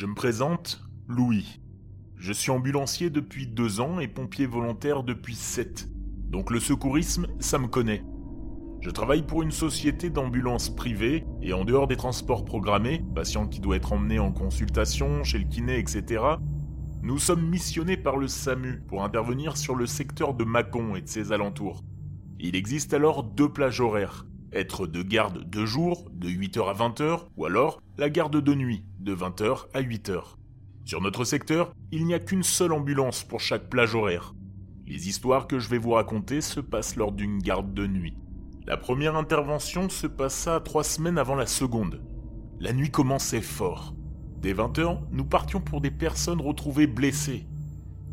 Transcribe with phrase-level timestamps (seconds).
[0.00, 1.60] Je me présente, Louis.
[2.16, 5.90] Je suis ambulancier depuis deux ans et pompier volontaire depuis sept.
[6.26, 8.02] Donc le secourisme, ça me connaît.
[8.80, 13.60] Je travaille pour une société d'ambulance privée et en dehors des transports programmés, patient qui
[13.60, 16.24] doit être emmené en consultation, chez le kiné, etc.,
[17.02, 21.08] nous sommes missionnés par le SAMU pour intervenir sur le secteur de Mâcon et de
[21.08, 21.84] ses alentours.
[22.38, 24.24] Il existe alors deux plages horaires.
[24.54, 28.82] Être de garde de jour, de 8h à 20h, ou alors la garde de nuit,
[29.00, 30.22] de 20h à 8h.
[30.84, 34.34] Sur notre secteur, il n'y a qu'une seule ambulance pour chaque plage horaire.
[34.86, 38.16] Les histoires que je vais vous raconter se passent lors d'une garde de nuit.
[38.66, 42.02] La première intervention se passa trois semaines avant la seconde.
[42.60, 43.94] La nuit commençait fort.
[44.40, 47.46] Dès 20h, nous partions pour des personnes retrouvées blessées.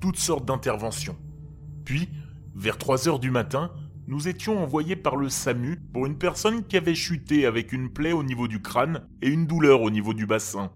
[0.00, 1.16] Toutes sortes d'interventions.
[1.84, 2.08] Puis,
[2.54, 3.72] vers 3h du matin,
[4.06, 8.12] nous étions envoyés par le SAMU pour une personne qui avait chuté avec une plaie
[8.12, 10.70] au niveau du crâne et une douleur au niveau du bassin.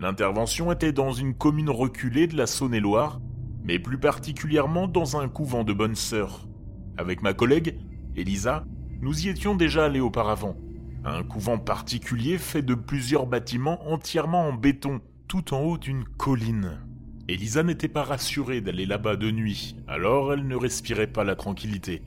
[0.00, 3.20] L'intervention était dans une commune reculée de la Saône-et-Loire,
[3.62, 6.48] mais plus particulièrement dans un couvent de bonnes sœurs.
[6.96, 7.78] Avec ma collègue,
[8.16, 8.64] Elisa,
[9.00, 10.56] nous y étions déjà allés auparavant.
[11.04, 16.80] Un couvent particulier fait de plusieurs bâtiments entièrement en béton, tout en haut d'une colline.
[17.28, 22.02] Elisa n'était pas rassurée d'aller là-bas de nuit, alors elle ne respirait pas la tranquillité.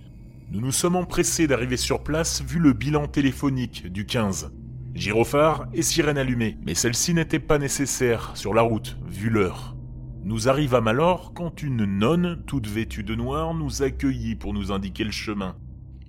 [0.52, 4.54] Nous nous sommes empressés d'arriver sur place vu le bilan téléphonique du 15.
[4.94, 9.76] Gyrophare et sirène allumée, mais celle-ci n'était pas nécessaire sur la route, vu l'heure.
[10.24, 15.04] Nous arrivâmes alors quand une nonne, toute vêtue de noir, nous accueillit pour nous indiquer
[15.04, 15.56] le chemin.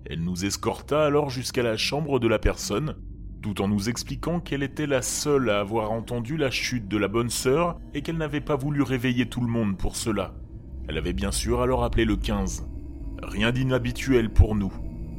[0.04, 2.94] Elle nous escorta alors jusqu'à la chambre de la personne,
[3.40, 7.08] tout en nous expliquant qu'elle était la seule à avoir entendu la chute de la
[7.08, 10.34] bonne sœur et qu'elle n'avait pas voulu réveiller tout le monde pour cela.
[10.88, 12.66] Elle avait bien sûr alors appelé le 15.
[13.22, 14.72] Rien d'inhabituel pour nous.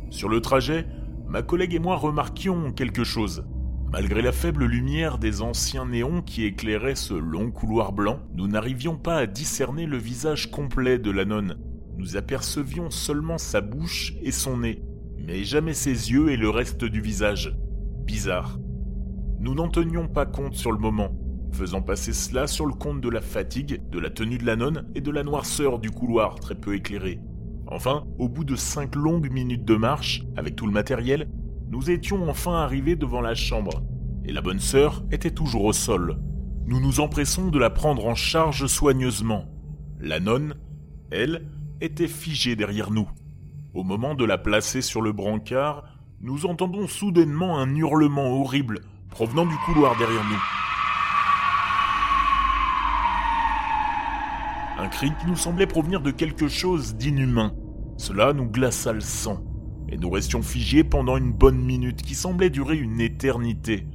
[0.09, 0.85] Sur le trajet,
[1.27, 3.43] ma collègue et moi remarquions quelque chose.
[3.91, 8.97] Malgré la faible lumière des anciens néons qui éclairaient ce long couloir blanc, nous n'arrivions
[8.97, 11.57] pas à discerner le visage complet de la nonne,
[11.97, 14.83] nous apercevions seulement sa bouche et son nez,
[15.17, 17.57] mais jamais ses yeux et le reste du visage.
[18.05, 18.59] Bizarre.
[19.39, 21.17] Nous n'en tenions pas compte sur le moment,
[21.51, 24.87] faisant passer cela sur le compte de la fatigue, de la tenue de la nonne
[24.93, 27.19] et de la noirceur du couloir très peu éclairé.
[27.69, 31.29] Enfin, au bout de cinq longues minutes de marche, avec tout le matériel,
[31.69, 33.83] nous étions enfin arrivés devant la chambre,
[34.23, 36.17] et la bonne sœur était toujours au sol.
[36.65, 39.45] Nous nous empressons de la prendre en charge soigneusement.
[39.99, 40.55] La nonne,
[41.11, 41.49] elle,
[41.81, 43.09] était figée derrière nous.
[43.73, 45.83] Au moment de la placer sur le brancard,
[46.21, 50.66] nous entendons soudainement un hurlement horrible provenant du couloir derrière nous.
[54.87, 57.53] Cri qui nous semblait provenir de quelque chose d'inhumain.
[57.97, 59.43] Cela nous glaça le sang,
[59.89, 63.87] et nous restions figés pendant une bonne minute qui semblait durer une éternité.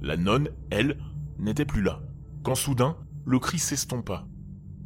[0.00, 0.98] La nonne, elle,
[1.38, 2.00] n'était plus là,
[2.42, 4.26] quand soudain, le cri s'estompa,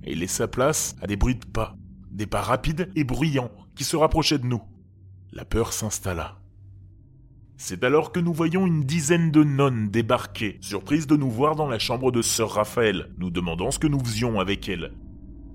[0.05, 1.77] et laissa place à des bruits de pas,
[2.11, 4.63] des pas rapides et bruyants qui se rapprochaient de nous.
[5.33, 6.39] La peur s'installa.
[7.59, 11.69] C'est alors que nous voyons une dizaine de nonnes débarquer, surprises de nous voir dans
[11.69, 14.93] la chambre de sœur Raphaël, nous demandant ce que nous faisions avec elle.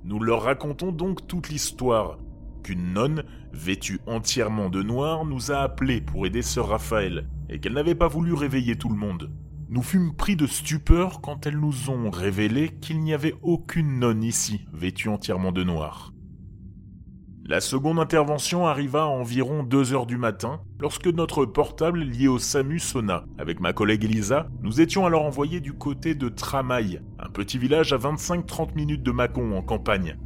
[0.03, 2.17] Nous leur racontons donc toute l'histoire,
[2.63, 3.23] qu'une nonne,
[3.53, 8.07] vêtue entièrement de noir, nous a appelés pour aider sœur Raphaël, et qu'elle n'avait pas
[8.07, 9.31] voulu réveiller tout le monde.
[9.69, 14.23] Nous fûmes pris de stupeur quand elles nous ont révélé qu'il n'y avait aucune nonne
[14.23, 16.11] ici, vêtue entièrement de noir.
[17.43, 22.37] La seconde intervention arriva à environ 2 heures du matin, lorsque notre portable lié au
[22.37, 23.25] SAMU sonna.
[23.39, 27.93] Avec ma collègue Elisa, nous étions alors envoyés du côté de Tramaille, un petit village
[27.93, 30.17] à 25-30 minutes de Mâcon en campagne.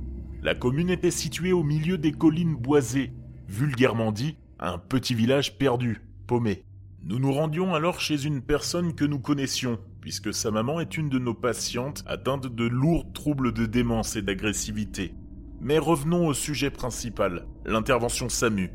[0.43, 3.13] La commune était située au milieu des collines boisées,
[3.47, 6.65] vulgairement dit, un petit village perdu, paumé.
[7.01, 11.09] Nous nous rendions alors chez une personne que nous connaissions, puisque sa maman est une
[11.09, 15.15] de nos patientes atteinte de lourds troubles de démence et d'agressivité.
[15.61, 18.71] Mais revenons au sujet principal, l'intervention SAMU.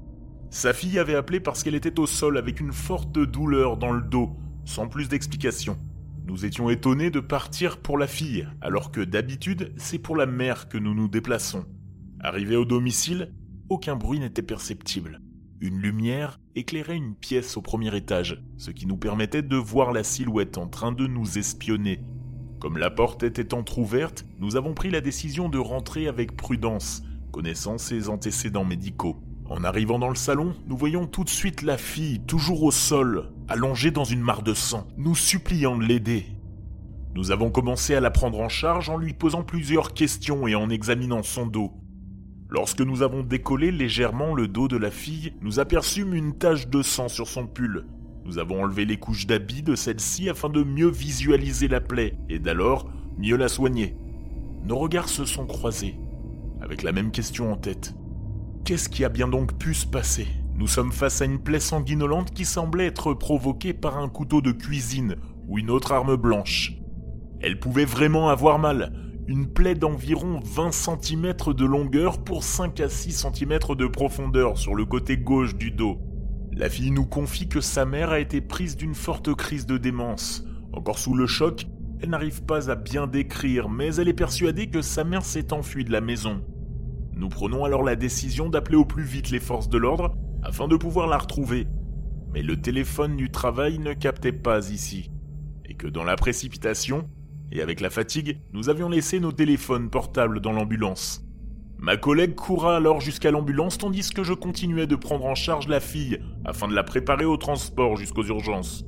[0.50, 4.02] Sa fille avait appelé parce qu'elle était au sol avec une forte douleur dans le
[4.02, 4.30] dos,
[4.64, 5.78] sans plus d'explication.
[6.26, 10.68] Nous étions étonnés de partir pour la fille, alors que d'habitude c'est pour la mère
[10.68, 11.64] que nous nous déplaçons.
[12.20, 13.32] Arrivé au domicile,
[13.68, 15.20] aucun bruit n'était perceptible.
[15.60, 20.02] Une lumière éclairait une pièce au premier étage, ce qui nous permettait de voir la
[20.02, 22.00] silhouette en train de nous espionner
[22.60, 27.02] comme la porte était entr'ouverte, nous avons pris la décision de rentrer avec prudence,
[27.32, 29.16] connaissant ses antécédents médicaux.
[29.48, 33.32] En arrivant dans le salon, nous voyons tout de suite la fille, toujours au sol,
[33.48, 36.26] allongée dans une mare de sang, nous suppliant de l'aider.
[37.14, 40.68] Nous avons commencé à la prendre en charge en lui posant plusieurs questions et en
[40.68, 41.72] examinant son dos.
[42.50, 46.82] Lorsque nous avons décollé légèrement le dos de la fille, nous aperçûmes une tache de
[46.82, 47.86] sang sur son pull,
[48.30, 52.38] nous avons enlevé les couches d'habits de celle-ci afin de mieux visualiser la plaie, et
[52.38, 52.88] d'alors
[53.18, 53.96] mieux la soigner.
[54.64, 55.96] Nos regards se sont croisés,
[56.60, 57.92] avec la même question en tête.
[58.64, 60.28] Qu'est-ce qui a bien donc pu se passer?
[60.54, 64.52] Nous sommes face à une plaie sanguinolente qui semblait être provoquée par un couteau de
[64.52, 65.16] cuisine
[65.48, 66.74] ou une autre arme blanche.
[67.40, 68.92] Elle pouvait vraiment avoir mal,
[69.26, 74.76] une plaie d'environ 20 cm de longueur pour 5 à 6 cm de profondeur sur
[74.76, 75.98] le côté gauche du dos.
[76.60, 80.44] La fille nous confie que sa mère a été prise d'une forte crise de démence.
[80.74, 81.64] Encore sous le choc,
[82.02, 85.86] elle n'arrive pas à bien décrire, mais elle est persuadée que sa mère s'est enfuie
[85.86, 86.44] de la maison.
[87.14, 90.76] Nous prenons alors la décision d'appeler au plus vite les forces de l'ordre afin de
[90.76, 91.66] pouvoir la retrouver.
[92.34, 95.10] Mais le téléphone du travail ne captait pas ici.
[95.64, 97.08] Et que dans la précipitation,
[97.52, 101.24] et avec la fatigue, nous avions laissé nos téléphones portables dans l'ambulance.
[101.80, 105.80] Ma collègue coura alors jusqu'à l'ambulance tandis que je continuais de prendre en charge la
[105.80, 108.84] fille afin de la préparer au transport jusqu'aux urgences.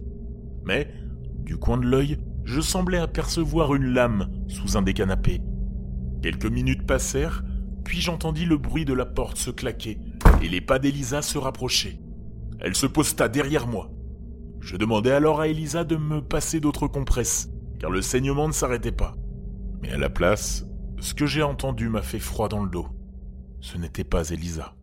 [0.65, 0.93] Mais,
[1.39, 5.41] du coin de l'œil, je semblais apercevoir une lame sous un des canapés.
[6.23, 7.43] Quelques minutes passèrent,
[7.83, 9.99] puis j'entendis le bruit de la porte se claquer
[10.43, 11.99] et les pas d'Elisa se rapprocher.
[12.61, 13.91] Elle se posta derrière moi.
[14.61, 17.49] Je demandai alors à Elisa de me passer d'autres compresses,
[17.81, 19.15] car le saignement ne s'arrêtait pas.
[19.81, 20.65] Mais à la place,
[21.03, 22.87] ce que j'ai entendu m'a fait froid dans le dos.
[23.61, 24.77] Ce n'était pas Elisa.